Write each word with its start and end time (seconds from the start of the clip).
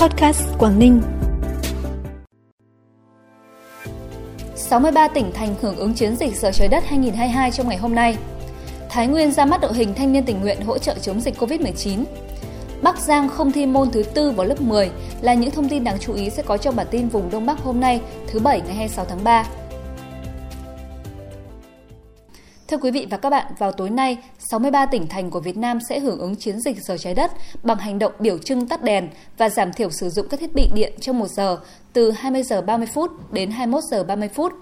Podcast 0.00 0.42
Quảng 0.58 0.78
Ninh. 0.78 1.02
63 4.56 5.08
tỉnh 5.08 5.32
thành 5.32 5.54
hưởng 5.62 5.76
ứng 5.76 5.94
chiến 5.94 6.16
dịch 6.16 6.36
Giờ 6.36 6.50
trái 6.52 6.68
đất 6.68 6.84
2022 6.86 7.50
trong 7.50 7.68
ngày 7.68 7.76
hôm 7.76 7.94
nay. 7.94 8.16
Thái 8.88 9.06
Nguyên 9.06 9.32
ra 9.32 9.44
mắt 9.44 9.60
đội 9.60 9.74
hình 9.74 9.94
thanh 9.94 10.12
niên 10.12 10.24
tình 10.24 10.40
nguyện 10.40 10.60
hỗ 10.60 10.78
trợ 10.78 10.94
chống 10.98 11.20
dịch 11.20 11.34
COVID-19. 11.38 12.04
Bắc 12.82 12.98
Giang 12.98 13.28
không 13.28 13.52
thi 13.52 13.66
môn 13.66 13.90
thứ 13.90 14.02
tư 14.02 14.30
vào 14.30 14.46
lớp 14.46 14.60
10 14.60 14.90
là 15.20 15.34
những 15.34 15.50
thông 15.50 15.68
tin 15.68 15.84
đáng 15.84 15.98
chú 16.00 16.14
ý 16.14 16.30
sẽ 16.30 16.42
có 16.42 16.56
trong 16.56 16.76
bản 16.76 16.86
tin 16.90 17.08
vùng 17.08 17.30
Đông 17.30 17.46
Bắc 17.46 17.58
hôm 17.58 17.80
nay, 17.80 18.00
thứ 18.26 18.38
Bảy 18.38 18.60
ngày 18.60 18.74
26 18.74 19.04
tháng 19.04 19.24
3. 19.24 19.44
Thưa 22.68 22.76
quý 22.76 22.90
vị 22.90 23.06
và 23.10 23.16
các 23.16 23.30
bạn, 23.30 23.52
vào 23.58 23.72
tối 23.72 23.90
nay, 23.90 24.18
63 24.38 24.86
tỉnh 24.86 25.06
thành 25.06 25.30
của 25.30 25.40
Việt 25.40 25.56
Nam 25.56 25.78
sẽ 25.88 26.00
hưởng 26.00 26.18
ứng 26.18 26.36
chiến 26.36 26.60
dịch 26.60 26.76
giờ 26.82 26.96
trái 26.98 27.14
đất 27.14 27.32
bằng 27.62 27.78
hành 27.78 27.98
động 27.98 28.12
biểu 28.18 28.38
trưng 28.38 28.68
tắt 28.68 28.82
đèn 28.82 29.08
và 29.38 29.48
giảm 29.48 29.72
thiểu 29.72 29.90
sử 29.90 30.10
dụng 30.10 30.26
các 30.30 30.40
thiết 30.40 30.54
bị 30.54 30.68
điện 30.74 30.92
trong 31.00 31.18
một 31.18 31.28
giờ 31.28 31.58
từ 31.92 32.10
20 32.10 32.42
giờ 32.42 32.60
30 32.60 32.88
phút 32.94 33.32
đến 33.32 33.50
21 33.50 33.84
giờ 33.90 34.04
30 34.04 34.28
phút. 34.28 34.52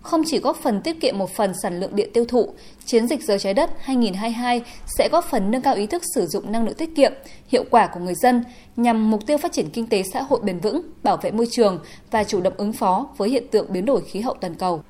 Không 0.00 0.22
chỉ 0.26 0.38
góp 0.38 0.56
phần 0.56 0.80
tiết 0.80 1.00
kiệm 1.00 1.18
một 1.18 1.30
phần 1.30 1.52
sản 1.62 1.80
lượng 1.80 1.96
điện 1.96 2.10
tiêu 2.14 2.24
thụ, 2.24 2.54
chiến 2.84 3.08
dịch 3.08 3.24
giờ 3.24 3.38
trái 3.38 3.54
đất 3.54 3.70
2022 3.80 4.62
sẽ 4.98 5.08
góp 5.12 5.24
phần 5.24 5.50
nâng 5.50 5.62
cao 5.62 5.74
ý 5.74 5.86
thức 5.86 6.02
sử 6.14 6.26
dụng 6.26 6.52
năng 6.52 6.64
lượng 6.64 6.74
tiết 6.74 6.96
kiệm, 6.96 7.12
hiệu 7.48 7.64
quả 7.70 7.86
của 7.86 8.00
người 8.00 8.14
dân 8.14 8.44
nhằm 8.76 9.10
mục 9.10 9.26
tiêu 9.26 9.38
phát 9.38 9.52
triển 9.52 9.70
kinh 9.70 9.86
tế 9.86 10.02
xã 10.12 10.22
hội 10.22 10.40
bền 10.42 10.58
vững, 10.58 10.82
bảo 11.02 11.16
vệ 11.16 11.30
môi 11.30 11.46
trường 11.50 11.78
và 12.10 12.24
chủ 12.24 12.40
động 12.40 12.54
ứng 12.56 12.72
phó 12.72 13.06
với 13.16 13.30
hiện 13.30 13.44
tượng 13.50 13.72
biến 13.72 13.84
đổi 13.84 14.00
khí 14.00 14.20
hậu 14.20 14.34
toàn 14.40 14.54
cầu. 14.54 14.82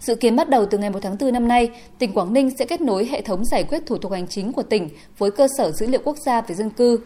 Dự 0.00 0.14
kiến 0.14 0.36
bắt 0.36 0.48
đầu 0.48 0.66
từ 0.66 0.78
ngày 0.78 0.90
1 0.90 0.98
tháng 1.02 1.16
4 1.20 1.32
năm 1.32 1.48
nay, 1.48 1.70
tỉnh 1.98 2.12
Quảng 2.12 2.32
Ninh 2.32 2.50
sẽ 2.58 2.64
kết 2.64 2.80
nối 2.80 3.04
hệ 3.04 3.22
thống 3.22 3.44
giải 3.44 3.64
quyết 3.64 3.86
thủ 3.86 3.98
tục 3.98 4.12
hành 4.12 4.28
chính 4.28 4.52
của 4.52 4.62
tỉnh 4.62 4.88
với 5.18 5.30
cơ 5.30 5.48
sở 5.58 5.72
dữ 5.72 5.86
liệu 5.86 6.00
quốc 6.04 6.16
gia 6.26 6.40
về 6.40 6.54
dân 6.54 6.70
cư. 6.70 7.00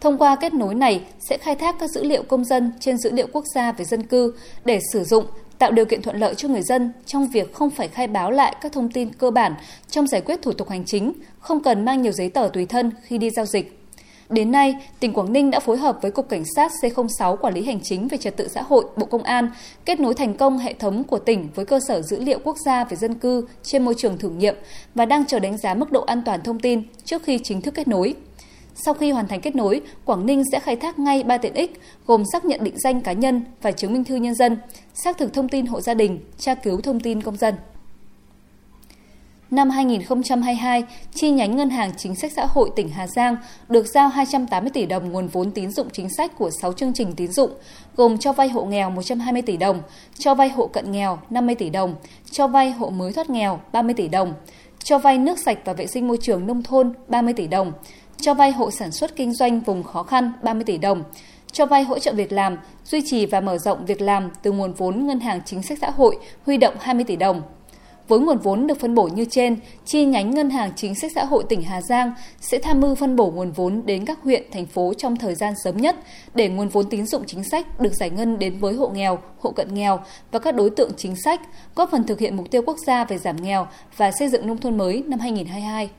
Thông 0.00 0.18
qua 0.18 0.36
kết 0.36 0.54
nối 0.54 0.74
này 0.74 1.04
sẽ 1.28 1.38
khai 1.38 1.54
thác 1.56 1.76
các 1.80 1.90
dữ 1.90 2.04
liệu 2.04 2.22
công 2.22 2.44
dân 2.44 2.72
trên 2.80 2.98
dữ 2.98 3.10
liệu 3.12 3.26
quốc 3.32 3.44
gia 3.54 3.72
về 3.72 3.84
dân 3.84 4.02
cư 4.02 4.34
để 4.64 4.80
sử 4.92 5.04
dụng, 5.04 5.24
tạo 5.58 5.72
điều 5.72 5.84
kiện 5.84 6.02
thuận 6.02 6.16
lợi 6.16 6.34
cho 6.34 6.48
người 6.48 6.62
dân 6.62 6.92
trong 7.06 7.28
việc 7.28 7.54
không 7.54 7.70
phải 7.70 7.88
khai 7.88 8.06
báo 8.06 8.30
lại 8.30 8.56
các 8.60 8.72
thông 8.72 8.90
tin 8.90 9.12
cơ 9.12 9.30
bản 9.30 9.54
trong 9.90 10.06
giải 10.06 10.20
quyết 10.20 10.42
thủ 10.42 10.52
tục 10.52 10.68
hành 10.68 10.84
chính, 10.84 11.12
không 11.38 11.62
cần 11.62 11.84
mang 11.84 12.02
nhiều 12.02 12.12
giấy 12.12 12.30
tờ 12.30 12.48
tùy 12.52 12.66
thân 12.66 12.90
khi 13.02 13.18
đi 13.18 13.30
giao 13.30 13.46
dịch. 13.46 13.81
Đến 14.28 14.50
nay, 14.50 14.74
tỉnh 15.00 15.12
Quảng 15.12 15.32
Ninh 15.32 15.50
đã 15.50 15.60
phối 15.60 15.76
hợp 15.76 15.98
với 16.02 16.10
Cục 16.10 16.28
Cảnh 16.28 16.44
sát 16.56 16.72
C06 16.82 17.36
Quản 17.36 17.54
lý 17.54 17.64
Hành 17.64 17.80
chính 17.80 18.08
về 18.08 18.18
Trật 18.18 18.36
tự 18.36 18.48
xã 18.48 18.62
hội 18.62 18.84
Bộ 18.96 19.06
Công 19.06 19.22
an 19.22 19.50
kết 19.84 20.00
nối 20.00 20.14
thành 20.14 20.34
công 20.34 20.58
hệ 20.58 20.72
thống 20.72 21.04
của 21.04 21.18
tỉnh 21.18 21.48
với 21.54 21.64
cơ 21.64 21.80
sở 21.88 22.02
dữ 22.02 22.20
liệu 22.20 22.38
quốc 22.44 22.56
gia 22.64 22.84
về 22.84 22.96
dân 22.96 23.14
cư 23.14 23.46
trên 23.62 23.84
môi 23.84 23.94
trường 23.98 24.18
thử 24.18 24.30
nghiệm 24.30 24.54
và 24.94 25.06
đang 25.06 25.26
chờ 25.26 25.38
đánh 25.38 25.58
giá 25.58 25.74
mức 25.74 25.92
độ 25.92 26.00
an 26.00 26.22
toàn 26.26 26.40
thông 26.42 26.60
tin 26.60 26.82
trước 27.04 27.22
khi 27.22 27.38
chính 27.38 27.60
thức 27.60 27.74
kết 27.74 27.88
nối. 27.88 28.14
Sau 28.74 28.94
khi 28.94 29.10
hoàn 29.10 29.28
thành 29.28 29.40
kết 29.40 29.56
nối, 29.56 29.80
Quảng 30.04 30.26
Ninh 30.26 30.42
sẽ 30.52 30.60
khai 30.60 30.76
thác 30.76 30.98
ngay 30.98 31.22
3 31.22 31.38
tiện 31.38 31.54
ích 31.54 31.80
gồm 32.06 32.22
xác 32.32 32.44
nhận 32.44 32.64
định 32.64 32.74
danh 32.78 33.00
cá 33.00 33.12
nhân 33.12 33.44
và 33.62 33.72
chứng 33.72 33.92
minh 33.92 34.04
thư 34.04 34.16
nhân 34.16 34.34
dân, 34.34 34.58
xác 34.94 35.18
thực 35.18 35.34
thông 35.34 35.48
tin 35.48 35.66
hộ 35.66 35.80
gia 35.80 35.94
đình, 35.94 36.20
tra 36.38 36.54
cứu 36.54 36.80
thông 36.80 37.00
tin 37.00 37.20
công 37.22 37.36
dân. 37.36 37.54
Năm 39.52 39.70
2022, 39.70 40.84
chi 41.14 41.30
nhánh 41.30 41.56
Ngân 41.56 41.70
hàng 41.70 41.90
Chính 41.96 42.14
sách 42.16 42.32
Xã 42.32 42.46
hội 42.46 42.70
tỉnh 42.76 42.88
Hà 42.88 43.06
Giang 43.06 43.36
được 43.68 43.86
giao 43.86 44.08
280 44.08 44.70
tỷ 44.74 44.86
đồng 44.86 45.12
nguồn 45.12 45.28
vốn 45.28 45.50
tín 45.50 45.70
dụng 45.70 45.86
chính 45.92 46.08
sách 46.08 46.38
của 46.38 46.50
6 46.50 46.72
chương 46.72 46.92
trình 46.92 47.12
tín 47.12 47.32
dụng, 47.32 47.50
gồm 47.96 48.18
cho 48.18 48.32
vay 48.32 48.48
hộ 48.48 48.64
nghèo 48.64 48.90
120 48.90 49.42
tỷ 49.42 49.56
đồng, 49.56 49.82
cho 50.18 50.34
vay 50.34 50.48
hộ 50.48 50.66
cận 50.66 50.92
nghèo 50.92 51.18
50 51.30 51.54
tỷ 51.54 51.70
đồng, 51.70 51.94
cho 52.30 52.46
vay 52.46 52.70
hộ 52.70 52.90
mới 52.90 53.12
thoát 53.12 53.30
nghèo 53.30 53.60
30 53.72 53.94
tỷ 53.94 54.08
đồng, 54.08 54.34
cho 54.84 54.98
vay 54.98 55.18
nước 55.18 55.38
sạch 55.38 55.58
và 55.64 55.72
vệ 55.72 55.86
sinh 55.86 56.08
môi 56.08 56.18
trường 56.20 56.46
nông 56.46 56.62
thôn 56.62 56.92
30 57.08 57.34
tỷ 57.34 57.46
đồng, 57.46 57.72
cho 58.20 58.34
vay 58.34 58.52
hộ 58.52 58.70
sản 58.70 58.92
xuất 58.92 59.16
kinh 59.16 59.34
doanh 59.34 59.60
vùng 59.60 59.82
khó 59.82 60.02
khăn 60.02 60.32
30 60.42 60.64
tỷ 60.64 60.78
đồng, 60.78 61.02
cho 61.52 61.66
vay 61.66 61.84
hỗ 61.84 61.98
trợ 61.98 62.12
việc 62.12 62.32
làm, 62.32 62.56
duy 62.84 63.02
trì 63.06 63.26
và 63.26 63.40
mở 63.40 63.58
rộng 63.58 63.86
việc 63.86 64.00
làm 64.00 64.30
từ 64.42 64.52
nguồn 64.52 64.72
vốn 64.72 65.06
Ngân 65.06 65.20
hàng 65.20 65.40
Chính 65.44 65.62
sách 65.62 65.78
Xã 65.80 65.90
hội 65.90 66.18
huy 66.46 66.56
động 66.56 66.74
20 66.80 67.04
tỷ 67.04 67.16
đồng. 67.16 67.42
Với 68.08 68.18
nguồn 68.18 68.38
vốn 68.38 68.66
được 68.66 68.80
phân 68.80 68.94
bổ 68.94 69.04
như 69.04 69.24
trên, 69.24 69.56
chi 69.84 70.04
nhánh 70.04 70.30
Ngân 70.30 70.50
hàng 70.50 70.72
Chính 70.76 70.94
sách 70.94 71.12
Xã 71.14 71.24
hội 71.24 71.44
tỉnh 71.48 71.62
Hà 71.62 71.82
Giang 71.82 72.12
sẽ 72.40 72.58
tham 72.58 72.80
mưu 72.80 72.94
phân 72.94 73.16
bổ 73.16 73.30
nguồn 73.30 73.52
vốn 73.52 73.82
đến 73.86 74.04
các 74.04 74.18
huyện, 74.22 74.42
thành 74.52 74.66
phố 74.66 74.92
trong 74.98 75.16
thời 75.16 75.34
gian 75.34 75.54
sớm 75.64 75.76
nhất 75.76 75.96
để 76.34 76.48
nguồn 76.48 76.68
vốn 76.68 76.88
tín 76.90 77.06
dụng 77.06 77.22
chính 77.26 77.44
sách 77.44 77.80
được 77.80 77.94
giải 77.94 78.10
ngân 78.10 78.38
đến 78.38 78.58
với 78.58 78.74
hộ 78.74 78.88
nghèo, 78.88 79.18
hộ 79.40 79.50
cận 79.50 79.74
nghèo 79.74 80.00
và 80.30 80.38
các 80.38 80.54
đối 80.54 80.70
tượng 80.70 80.90
chính 80.96 81.16
sách, 81.24 81.40
góp 81.74 81.90
phần 81.90 82.04
thực 82.04 82.18
hiện 82.18 82.36
mục 82.36 82.50
tiêu 82.50 82.62
quốc 82.66 82.76
gia 82.86 83.04
về 83.04 83.18
giảm 83.18 83.36
nghèo 83.36 83.66
và 83.96 84.10
xây 84.18 84.28
dựng 84.28 84.46
nông 84.46 84.58
thôn 84.58 84.78
mới 84.78 85.04
năm 85.06 85.20
2022 85.20 85.90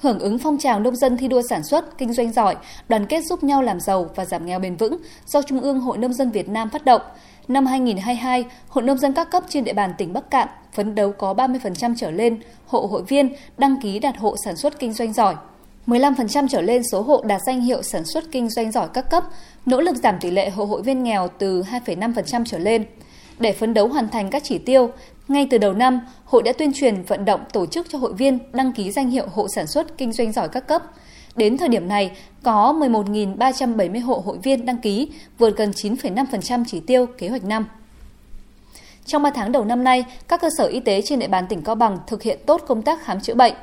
hưởng 0.00 0.18
ứng 0.18 0.38
phong 0.38 0.58
trào 0.58 0.80
nông 0.80 0.96
dân 0.96 1.16
thi 1.16 1.28
đua 1.28 1.42
sản 1.50 1.62
xuất, 1.64 1.98
kinh 1.98 2.12
doanh 2.12 2.32
giỏi, 2.32 2.56
đoàn 2.88 3.06
kết 3.06 3.24
giúp 3.24 3.44
nhau 3.44 3.62
làm 3.62 3.80
giàu 3.80 4.10
và 4.14 4.24
giảm 4.24 4.46
nghèo 4.46 4.58
bền 4.58 4.76
vững 4.76 4.96
do 5.26 5.42
Trung 5.42 5.60
ương 5.60 5.80
Hội 5.80 5.98
Nông 5.98 6.12
dân 6.12 6.30
Việt 6.30 6.48
Nam 6.48 6.70
phát 6.70 6.84
động. 6.84 7.02
Năm 7.50 7.66
2022, 7.66 8.44
Hội 8.68 8.84
Nông 8.84 8.98
dân 8.98 9.12
các 9.12 9.30
cấp 9.30 9.42
trên 9.48 9.64
địa 9.64 9.72
bàn 9.72 9.92
tỉnh 9.98 10.12
Bắc 10.12 10.30
Cạn 10.30 10.48
phấn 10.72 10.94
đấu 10.94 11.12
có 11.12 11.34
30% 11.34 11.94
trở 11.96 12.10
lên 12.10 12.40
hộ 12.66 12.86
hội 12.86 13.02
viên 13.02 13.32
đăng 13.58 13.80
ký 13.82 13.98
đạt 13.98 14.16
hộ 14.16 14.36
sản 14.44 14.56
xuất 14.56 14.78
kinh 14.78 14.92
doanh 14.92 15.12
giỏi. 15.12 15.34
15% 15.86 16.48
trở 16.50 16.60
lên 16.60 16.82
số 16.92 17.02
hộ 17.02 17.22
đạt 17.26 17.40
danh 17.46 17.60
hiệu 17.60 17.82
sản 17.82 18.04
xuất 18.04 18.24
kinh 18.32 18.50
doanh 18.50 18.72
giỏi 18.72 18.88
các 18.94 19.10
cấp, 19.10 19.24
nỗ 19.66 19.80
lực 19.80 19.96
giảm 19.96 20.18
tỷ 20.20 20.30
lệ 20.30 20.50
hộ 20.50 20.64
hội 20.64 20.82
viên 20.82 21.02
nghèo 21.02 21.28
từ 21.38 21.62
2,5% 21.62 22.44
trở 22.46 22.58
lên. 22.58 22.84
Để 23.38 23.52
phấn 23.52 23.74
đấu 23.74 23.88
hoàn 23.88 24.08
thành 24.08 24.30
các 24.30 24.42
chỉ 24.44 24.58
tiêu, 24.58 24.90
ngay 25.28 25.46
từ 25.50 25.58
đầu 25.58 25.72
năm, 25.72 26.00
hội 26.24 26.42
đã 26.42 26.52
tuyên 26.52 26.72
truyền 26.72 27.02
vận 27.02 27.24
động 27.24 27.40
tổ 27.52 27.66
chức 27.66 27.86
cho 27.90 27.98
hội 27.98 28.12
viên 28.12 28.38
đăng 28.52 28.72
ký 28.72 28.90
danh 28.90 29.10
hiệu 29.10 29.26
hộ 29.32 29.48
sản 29.48 29.66
xuất 29.66 29.98
kinh 29.98 30.12
doanh 30.12 30.32
giỏi 30.32 30.48
các 30.48 30.66
cấp. 30.66 30.82
Đến 31.36 31.58
thời 31.58 31.68
điểm 31.68 31.88
này, 31.88 32.10
có 32.42 32.74
11.370 32.78 34.04
hộ 34.04 34.22
hội 34.26 34.38
viên 34.42 34.66
đăng 34.66 34.78
ký, 34.78 35.08
vượt 35.38 35.56
gần 35.56 35.70
9,5% 35.70 36.64
chỉ 36.66 36.80
tiêu 36.80 37.06
kế 37.18 37.28
hoạch 37.28 37.44
năm. 37.44 37.66
Trong 39.06 39.22
3 39.22 39.30
tháng 39.30 39.52
đầu 39.52 39.64
năm 39.64 39.84
nay, 39.84 40.04
các 40.28 40.40
cơ 40.40 40.48
sở 40.58 40.66
y 40.66 40.80
tế 40.80 41.02
trên 41.02 41.18
địa 41.18 41.28
bàn 41.28 41.46
tỉnh 41.48 41.62
Cao 41.62 41.74
Bằng 41.74 41.98
thực 42.06 42.22
hiện 42.22 42.38
tốt 42.46 42.64
công 42.66 42.82
tác 42.82 43.04
khám 43.04 43.20
chữa 43.20 43.34
bệnh. 43.34 43.54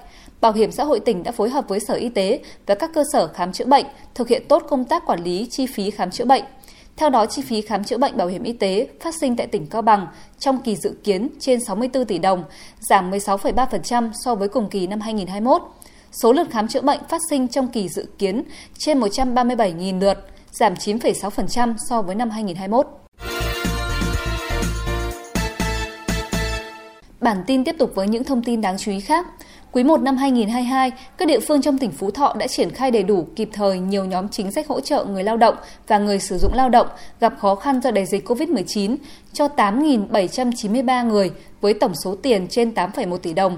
Bảo 0.41 0.51
hiểm 0.51 0.71
xã 0.71 0.83
hội 0.83 0.99
tỉnh 0.99 1.23
đã 1.23 1.31
phối 1.31 1.49
hợp 1.49 1.65
với 1.67 1.79
Sở 1.79 1.93
Y 1.93 2.09
tế 2.09 2.39
và 2.65 2.75
các 2.75 2.91
cơ 2.93 3.03
sở 3.13 3.27
khám 3.27 3.53
chữa 3.53 3.65
bệnh 3.65 3.85
thực 4.15 4.27
hiện 4.27 4.43
tốt 4.47 4.63
công 4.69 4.85
tác 4.85 5.05
quản 5.05 5.23
lý 5.23 5.47
chi 5.51 5.65
phí 5.65 5.91
khám 5.91 6.11
chữa 6.11 6.25
bệnh. 6.25 6.43
Theo 6.97 7.09
đó, 7.09 7.25
chi 7.25 7.41
phí 7.41 7.61
khám 7.61 7.83
chữa 7.83 7.97
bệnh 7.97 8.17
bảo 8.17 8.27
hiểm 8.27 8.43
y 8.43 8.53
tế 8.53 8.87
phát 8.99 9.15
sinh 9.15 9.35
tại 9.35 9.47
tỉnh 9.47 9.67
Cao 9.67 9.81
Bằng 9.81 10.07
trong 10.39 10.61
kỳ 10.61 10.75
dự 10.75 10.95
kiến 11.03 11.29
trên 11.39 11.59
64 11.59 12.05
tỷ 12.05 12.19
đồng, 12.19 12.43
giảm 12.79 13.11
16,3% 13.11 14.11
so 14.25 14.35
với 14.35 14.47
cùng 14.47 14.69
kỳ 14.69 14.87
năm 14.87 15.01
2021. 15.01 15.61
Số 16.11 16.33
lượt 16.33 16.47
khám 16.51 16.67
chữa 16.67 16.81
bệnh 16.81 16.99
phát 17.09 17.21
sinh 17.29 17.47
trong 17.47 17.67
kỳ 17.67 17.89
dự 17.89 18.05
kiến 18.17 18.43
trên 18.77 18.99
137.000 18.99 19.99
lượt, 19.99 20.17
giảm 20.51 20.73
9,6% 20.73 21.75
so 21.89 22.01
với 22.01 22.15
năm 22.15 22.29
2021. 22.29 22.87
Bản 27.21 27.43
tin 27.47 27.63
tiếp 27.63 27.75
tục 27.79 27.91
với 27.95 28.07
những 28.07 28.23
thông 28.23 28.43
tin 28.43 28.61
đáng 28.61 28.77
chú 28.77 28.91
ý 28.91 28.99
khác. 28.99 29.27
Quý 29.71 29.83
1 29.83 30.01
năm 30.01 30.17
2022, 30.17 30.91
các 31.17 31.27
địa 31.27 31.39
phương 31.39 31.61
trong 31.61 31.77
tỉnh 31.77 31.91
Phú 31.91 32.11
Thọ 32.11 32.33
đã 32.39 32.47
triển 32.47 32.69
khai 32.69 32.91
đầy 32.91 33.03
đủ 33.03 33.27
kịp 33.35 33.49
thời 33.53 33.79
nhiều 33.79 34.05
nhóm 34.05 34.29
chính 34.29 34.51
sách 34.51 34.67
hỗ 34.67 34.81
trợ 34.81 35.05
người 35.05 35.23
lao 35.23 35.37
động 35.37 35.55
và 35.87 35.97
người 35.97 36.19
sử 36.19 36.37
dụng 36.37 36.53
lao 36.53 36.69
động 36.69 36.87
gặp 37.19 37.33
khó 37.39 37.55
khăn 37.55 37.81
do 37.81 37.91
đại 37.91 38.05
dịch 38.05 38.27
COVID-19 38.27 38.95
cho 39.33 39.47
8.793 39.47 41.07
người 41.07 41.31
với 41.61 41.73
tổng 41.73 41.93
số 42.03 42.15
tiền 42.15 42.47
trên 42.47 42.71
8,1 42.71 43.17
tỷ 43.17 43.33
đồng. 43.33 43.57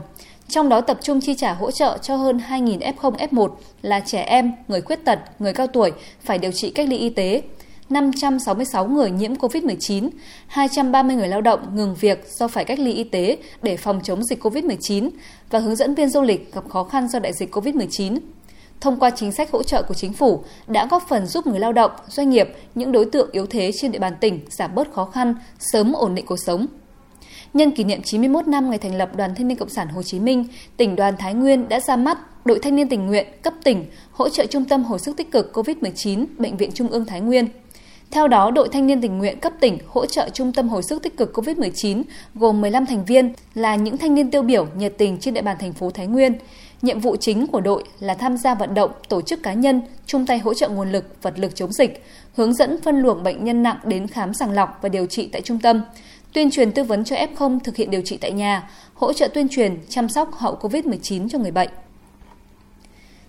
Trong 0.49 0.69
đó 0.69 0.81
tập 0.81 0.97
trung 1.01 1.21
chi 1.21 1.35
trả 1.35 1.53
hỗ 1.53 1.71
trợ 1.71 1.97
cho 2.01 2.15
hơn 2.15 2.41
2.000 2.49 2.79
F0, 2.79 3.15
F1 3.15 3.49
là 3.81 3.99
trẻ 3.99 4.21
em, 4.21 4.51
người 4.67 4.81
khuyết 4.81 5.05
tật, 5.05 5.19
người 5.39 5.53
cao 5.53 5.67
tuổi 5.67 5.91
phải 6.23 6.37
điều 6.37 6.51
trị 6.51 6.69
cách 6.69 6.89
ly 6.89 6.97
y 6.97 7.09
tế, 7.09 7.41
566 7.89 8.87
người 8.87 9.11
nhiễm 9.11 9.33
COVID-19, 9.33 10.09
230 10.47 11.15
người 11.15 11.27
lao 11.27 11.41
động 11.41 11.75
ngừng 11.75 11.95
việc 11.95 12.25
do 12.37 12.47
phải 12.47 12.65
cách 12.65 12.79
ly 12.79 12.93
y 12.93 13.03
tế 13.03 13.37
để 13.61 13.77
phòng 13.77 14.01
chống 14.03 14.23
dịch 14.23 14.43
COVID-19 14.43 15.09
và 15.49 15.59
hướng 15.59 15.75
dẫn 15.75 15.95
viên 15.95 16.09
du 16.09 16.21
lịch 16.21 16.53
gặp 16.53 16.69
khó 16.69 16.83
khăn 16.83 17.07
do 17.07 17.19
đại 17.19 17.33
dịch 17.33 17.55
COVID-19. 17.55 18.19
Thông 18.81 18.99
qua 18.99 19.09
chính 19.09 19.31
sách 19.31 19.51
hỗ 19.51 19.63
trợ 19.63 19.83
của 19.83 19.93
chính 19.93 20.13
phủ 20.13 20.43
đã 20.67 20.87
góp 20.91 21.03
phần 21.09 21.25
giúp 21.25 21.47
người 21.47 21.59
lao 21.59 21.73
động, 21.73 21.91
doanh 22.07 22.29
nghiệp, 22.29 22.49
những 22.75 22.91
đối 22.91 23.05
tượng 23.05 23.29
yếu 23.31 23.45
thế 23.45 23.71
trên 23.81 23.91
địa 23.91 23.99
bàn 23.99 24.13
tỉnh 24.19 24.39
giảm 24.49 24.75
bớt 24.75 24.91
khó 24.93 25.05
khăn, 25.05 25.35
sớm 25.59 25.93
ổn 25.93 26.15
định 26.15 26.25
cuộc 26.25 26.39
sống. 26.45 26.67
Nhân 27.53 27.71
kỷ 27.71 27.83
niệm 27.83 28.01
91 28.01 28.47
năm 28.47 28.69
ngày 28.69 28.79
thành 28.79 28.95
lập 28.95 29.15
Đoàn 29.15 29.35
Thanh 29.35 29.47
niên 29.47 29.57
Cộng 29.57 29.69
sản 29.69 29.87
Hồ 29.87 30.03
Chí 30.03 30.19
Minh, 30.19 30.45
tỉnh 30.77 30.95
đoàn 30.95 31.13
Thái 31.19 31.33
Nguyên 31.33 31.69
đã 31.69 31.79
ra 31.79 31.95
mắt 31.95 32.45
đội 32.45 32.59
thanh 32.59 32.75
niên 32.75 32.89
tình 32.89 33.07
nguyện 33.07 33.27
cấp 33.41 33.53
tỉnh 33.63 33.85
hỗ 34.11 34.29
trợ 34.29 34.45
trung 34.45 34.65
tâm 34.65 34.83
hồi 34.83 34.99
sức 34.99 35.17
tích 35.17 35.31
cực 35.31 35.51
COVID-19 35.53 36.25
Bệnh 36.37 36.57
viện 36.57 36.71
Trung 36.73 36.87
ương 36.87 37.05
Thái 37.05 37.21
Nguyên. 37.21 37.47
Theo 38.11 38.27
đó, 38.27 38.51
đội 38.51 38.69
thanh 38.71 38.87
niên 38.87 39.01
tình 39.01 39.17
nguyện 39.17 39.39
cấp 39.39 39.53
tỉnh 39.59 39.77
hỗ 39.87 40.05
trợ 40.05 40.29
trung 40.33 40.53
tâm 40.53 40.69
hồi 40.69 40.83
sức 40.83 41.03
tích 41.03 41.17
cực 41.17 41.37
COVID-19 41.37 42.03
gồm 42.35 42.61
15 42.61 42.85
thành 42.85 43.05
viên 43.05 43.33
là 43.53 43.75
những 43.75 43.97
thanh 43.97 44.15
niên 44.15 44.31
tiêu 44.31 44.41
biểu 44.41 44.67
nhiệt 44.77 44.93
tình 44.97 45.17
trên 45.17 45.33
địa 45.33 45.41
bàn 45.41 45.57
thành 45.59 45.73
phố 45.73 45.89
Thái 45.89 46.07
Nguyên. 46.07 46.33
Nhiệm 46.81 46.99
vụ 46.99 47.15
chính 47.15 47.47
của 47.47 47.61
đội 47.61 47.83
là 47.99 48.13
tham 48.13 48.37
gia 48.37 48.55
vận 48.55 48.73
động 48.73 48.91
tổ 49.09 49.21
chức 49.21 49.43
cá 49.43 49.53
nhân 49.53 49.81
chung 50.05 50.25
tay 50.25 50.39
hỗ 50.39 50.53
trợ 50.53 50.69
nguồn 50.69 50.91
lực, 50.91 51.21
vật 51.21 51.39
lực 51.39 51.55
chống 51.55 51.71
dịch, 51.71 52.03
hướng 52.35 52.53
dẫn 52.53 52.81
phân 52.81 53.01
luồng 53.01 53.23
bệnh 53.23 53.43
nhân 53.43 53.63
nặng 53.63 53.77
đến 53.83 54.07
khám 54.07 54.33
sàng 54.33 54.51
lọc 54.51 54.79
và 54.81 54.89
điều 54.89 55.05
trị 55.05 55.29
tại 55.31 55.41
trung 55.41 55.59
tâm, 55.59 55.81
tuyên 56.33 56.51
truyền 56.51 56.71
tư 56.71 56.83
vấn 56.83 57.03
cho 57.03 57.15
F0 57.15 57.59
thực 57.59 57.75
hiện 57.75 57.91
điều 57.91 58.01
trị 58.01 58.17
tại 58.17 58.31
nhà, 58.31 58.69
hỗ 58.93 59.13
trợ 59.13 59.27
tuyên 59.27 59.49
truyền 59.49 59.77
chăm 59.89 60.09
sóc 60.09 60.33
hậu 60.33 60.55
COVID-19 60.61 61.29
cho 61.29 61.39
người 61.39 61.51
bệnh. 61.51 61.69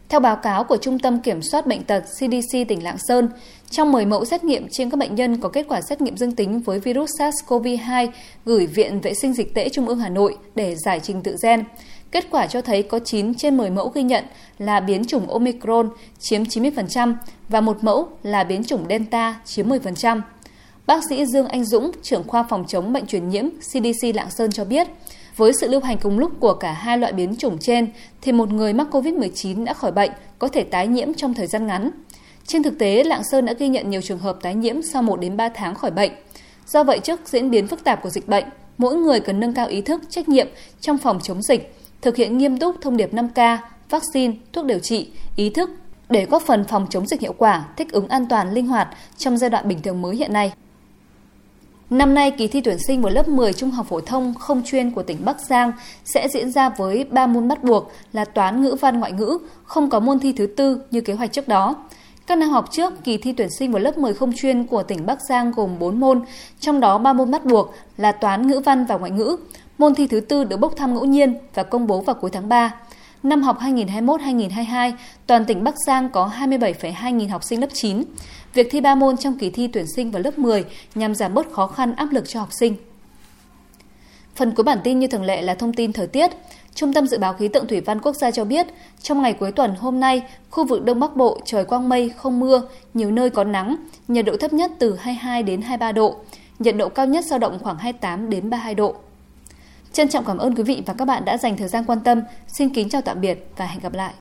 Theo 0.08 0.20
báo 0.20 0.36
cáo 0.36 0.64
của 0.64 0.76
Trung 0.76 0.98
tâm 0.98 1.20
Kiểm 1.20 1.42
soát 1.42 1.66
Bệnh 1.66 1.84
tật 1.84 2.00
CDC 2.00 2.58
tỉnh 2.68 2.84
Lạng 2.84 2.98
Sơn, 3.08 3.28
trong 3.70 3.92
10 3.92 4.06
mẫu 4.06 4.24
xét 4.24 4.44
nghiệm 4.44 4.68
trên 4.70 4.90
các 4.90 4.96
bệnh 4.96 5.14
nhân 5.14 5.36
có 5.40 5.48
kết 5.48 5.66
quả 5.68 5.80
xét 5.80 6.00
nghiệm 6.00 6.16
dương 6.16 6.32
tính 6.32 6.60
với 6.60 6.80
virus 6.80 7.10
SARS-CoV-2 7.18 8.08
gửi 8.44 8.66
Viện 8.66 9.00
Vệ 9.00 9.14
sinh 9.14 9.32
Dịch 9.32 9.54
tễ 9.54 9.68
Trung 9.68 9.86
ương 9.86 9.98
Hà 9.98 10.08
Nội 10.08 10.36
để 10.54 10.74
giải 10.74 11.00
trình 11.02 11.22
tự 11.22 11.36
gen. 11.42 11.64
Kết 12.10 12.26
quả 12.30 12.46
cho 12.46 12.62
thấy 12.62 12.82
có 12.82 12.98
9 12.98 13.34
trên 13.34 13.56
10 13.56 13.70
mẫu 13.70 13.88
ghi 13.88 14.02
nhận 14.02 14.24
là 14.58 14.80
biến 14.80 15.04
chủng 15.04 15.30
Omicron 15.30 15.88
chiếm 16.18 16.42
90% 16.42 17.14
và 17.48 17.60
một 17.60 17.84
mẫu 17.84 18.08
là 18.22 18.44
biến 18.44 18.64
chủng 18.64 18.84
Delta 18.88 19.40
chiếm 19.44 19.68
10%. 19.68 20.20
Bác 20.90 21.04
sĩ 21.08 21.26
Dương 21.26 21.48
Anh 21.48 21.64
Dũng, 21.64 21.90
trưởng 22.02 22.28
khoa 22.28 22.42
phòng 22.42 22.64
chống 22.68 22.92
bệnh 22.92 23.06
truyền 23.06 23.28
nhiễm 23.28 23.44
CDC 23.60 24.14
Lạng 24.14 24.30
Sơn 24.30 24.50
cho 24.52 24.64
biết, 24.64 24.88
với 25.36 25.52
sự 25.60 25.68
lưu 25.68 25.80
hành 25.80 25.98
cùng 25.98 26.18
lúc 26.18 26.32
của 26.40 26.54
cả 26.54 26.72
hai 26.72 26.98
loại 26.98 27.12
biến 27.12 27.36
chủng 27.36 27.58
trên, 27.58 27.88
thì 28.22 28.32
một 28.32 28.52
người 28.52 28.72
mắc 28.72 28.86
COVID-19 28.90 29.64
đã 29.64 29.74
khỏi 29.74 29.92
bệnh 29.92 30.10
có 30.38 30.48
thể 30.48 30.64
tái 30.64 30.86
nhiễm 30.86 31.14
trong 31.14 31.34
thời 31.34 31.46
gian 31.46 31.66
ngắn. 31.66 31.90
Trên 32.46 32.62
thực 32.62 32.78
tế, 32.78 33.04
Lạng 33.04 33.24
Sơn 33.24 33.46
đã 33.46 33.52
ghi 33.52 33.68
nhận 33.68 33.90
nhiều 33.90 34.00
trường 34.00 34.18
hợp 34.18 34.38
tái 34.42 34.54
nhiễm 34.54 34.82
sau 34.82 35.02
1 35.02 35.20
đến 35.20 35.36
3 35.36 35.48
tháng 35.48 35.74
khỏi 35.74 35.90
bệnh. 35.90 36.12
Do 36.66 36.84
vậy, 36.84 36.98
trước 36.98 37.20
diễn 37.24 37.50
biến 37.50 37.66
phức 37.66 37.84
tạp 37.84 38.02
của 38.02 38.10
dịch 38.10 38.28
bệnh, 38.28 38.44
mỗi 38.78 38.96
người 38.96 39.20
cần 39.20 39.40
nâng 39.40 39.54
cao 39.54 39.66
ý 39.66 39.80
thức, 39.80 40.02
trách 40.10 40.28
nhiệm 40.28 40.48
trong 40.80 40.98
phòng 40.98 41.20
chống 41.22 41.42
dịch, 41.42 41.74
thực 42.02 42.16
hiện 42.16 42.38
nghiêm 42.38 42.58
túc 42.58 42.76
thông 42.80 42.96
điệp 42.96 43.14
5K, 43.14 43.58
vaccine, 43.90 44.34
thuốc 44.52 44.64
điều 44.64 44.78
trị, 44.78 45.08
ý 45.36 45.50
thức 45.50 45.70
để 46.08 46.26
góp 46.26 46.42
phần 46.42 46.64
phòng 46.64 46.86
chống 46.90 47.06
dịch 47.06 47.20
hiệu 47.20 47.34
quả, 47.38 47.68
thích 47.76 47.92
ứng 47.92 48.08
an 48.08 48.26
toàn, 48.28 48.52
linh 48.52 48.66
hoạt 48.66 48.88
trong 49.18 49.38
giai 49.38 49.50
đoạn 49.50 49.68
bình 49.68 49.82
thường 49.82 50.02
mới 50.02 50.16
hiện 50.16 50.32
nay. 50.32 50.52
Năm 51.90 52.14
nay, 52.14 52.30
kỳ 52.30 52.48
thi 52.48 52.60
tuyển 52.60 52.78
sinh 52.78 53.02
vào 53.02 53.12
lớp 53.12 53.28
10 53.28 53.52
trung 53.52 53.70
học 53.70 53.86
phổ 53.88 54.00
thông 54.00 54.34
không 54.34 54.62
chuyên 54.64 54.90
của 54.90 55.02
tỉnh 55.02 55.24
Bắc 55.24 55.40
Giang 55.40 55.72
sẽ 56.04 56.28
diễn 56.28 56.50
ra 56.50 56.68
với 56.68 57.04
3 57.04 57.26
môn 57.26 57.48
bắt 57.48 57.64
buộc 57.64 57.92
là 58.12 58.24
toán, 58.24 58.62
ngữ 58.62 58.76
văn, 58.80 59.00
ngoại 59.00 59.12
ngữ, 59.12 59.38
không 59.64 59.90
có 59.90 60.00
môn 60.00 60.18
thi 60.18 60.32
thứ 60.32 60.46
tư 60.46 60.80
như 60.90 61.00
kế 61.00 61.14
hoạch 61.14 61.32
trước 61.32 61.48
đó. 61.48 61.74
Các 62.26 62.38
năm 62.38 62.48
học 62.48 62.68
trước, 62.70 62.92
kỳ 63.04 63.16
thi 63.16 63.32
tuyển 63.32 63.50
sinh 63.50 63.72
vào 63.72 63.82
lớp 63.82 63.98
10 63.98 64.14
không 64.14 64.32
chuyên 64.36 64.66
của 64.66 64.82
tỉnh 64.82 65.06
Bắc 65.06 65.18
Giang 65.28 65.52
gồm 65.52 65.78
4 65.78 66.00
môn, 66.00 66.22
trong 66.60 66.80
đó 66.80 66.98
3 66.98 67.12
môn 67.12 67.30
bắt 67.30 67.44
buộc 67.44 67.74
là 67.96 68.12
toán, 68.12 68.46
ngữ 68.46 68.60
văn 68.64 68.84
và 68.84 68.96
ngoại 68.96 69.10
ngữ. 69.10 69.36
Môn 69.78 69.94
thi 69.94 70.06
thứ 70.06 70.20
tư 70.20 70.44
được 70.44 70.56
bốc 70.56 70.76
thăm 70.76 70.94
ngẫu 70.94 71.04
nhiên 71.04 71.34
và 71.54 71.62
công 71.62 71.86
bố 71.86 72.00
vào 72.00 72.14
cuối 72.14 72.30
tháng 72.30 72.48
3. 72.48 72.74
Năm 73.22 73.42
học 73.42 73.58
2021-2022, 73.60 74.92
toàn 75.26 75.44
tỉnh 75.44 75.64
Bắc 75.64 75.74
Giang 75.86 76.08
có 76.10 76.30
27,2 76.38 77.10
nghìn 77.10 77.28
học 77.28 77.44
sinh 77.44 77.60
lớp 77.60 77.66
9. 77.72 78.02
Việc 78.54 78.68
thi 78.70 78.80
ba 78.80 78.94
môn 78.94 79.16
trong 79.16 79.38
kỳ 79.38 79.50
thi 79.50 79.66
tuyển 79.66 79.86
sinh 79.96 80.10
vào 80.10 80.22
lớp 80.22 80.38
10 80.38 80.64
nhằm 80.94 81.14
giảm 81.14 81.34
bớt 81.34 81.52
khó 81.52 81.66
khăn 81.66 81.94
áp 81.96 82.12
lực 82.12 82.28
cho 82.28 82.40
học 82.40 82.48
sinh. 82.52 82.76
Phần 84.36 84.54
cuối 84.54 84.64
bản 84.64 84.78
tin 84.84 84.98
như 84.98 85.06
thường 85.06 85.22
lệ 85.22 85.42
là 85.42 85.54
thông 85.54 85.72
tin 85.72 85.92
thời 85.92 86.06
tiết. 86.06 86.30
Trung 86.74 86.92
tâm 86.92 87.06
Dự 87.06 87.18
báo 87.18 87.32
Khí 87.34 87.48
tượng 87.48 87.66
Thủy 87.66 87.80
văn 87.80 88.00
Quốc 88.00 88.16
gia 88.16 88.30
cho 88.30 88.44
biết, 88.44 88.66
trong 89.02 89.22
ngày 89.22 89.32
cuối 89.32 89.52
tuần 89.52 89.74
hôm 89.74 90.00
nay, 90.00 90.22
khu 90.50 90.64
vực 90.64 90.84
Đông 90.84 91.00
Bắc 91.00 91.16
Bộ 91.16 91.40
trời 91.44 91.64
quang 91.64 91.88
mây, 91.88 92.12
không 92.16 92.40
mưa, 92.40 92.62
nhiều 92.94 93.10
nơi 93.10 93.30
có 93.30 93.44
nắng, 93.44 93.76
nhiệt 94.08 94.24
độ 94.24 94.36
thấp 94.36 94.52
nhất 94.52 94.70
từ 94.78 94.96
22 94.96 95.42
đến 95.42 95.62
23 95.62 95.92
độ, 95.92 96.16
nhiệt 96.58 96.76
độ 96.76 96.88
cao 96.88 97.06
nhất 97.06 97.24
dao 97.24 97.38
động 97.38 97.58
khoảng 97.62 97.78
28 97.78 98.30
đến 98.30 98.50
32 98.50 98.74
độ. 98.74 98.94
Trân 99.92 100.08
trọng 100.08 100.24
cảm 100.24 100.38
ơn 100.38 100.54
quý 100.54 100.62
vị 100.62 100.82
và 100.86 100.94
các 100.94 101.04
bạn 101.04 101.24
đã 101.24 101.38
dành 101.38 101.56
thời 101.56 101.68
gian 101.68 101.84
quan 101.84 102.00
tâm. 102.00 102.22
Xin 102.46 102.74
kính 102.74 102.88
chào 102.88 103.02
tạm 103.02 103.20
biệt 103.20 103.46
và 103.56 103.66
hẹn 103.66 103.80
gặp 103.80 103.92
lại. 103.92 104.12